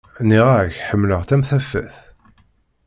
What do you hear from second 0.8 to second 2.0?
ḥemlaɣ-tt am tafat.